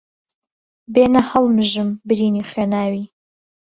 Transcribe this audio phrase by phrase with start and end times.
[0.93, 3.05] بێنه ههڵمژم برینی خوێناوی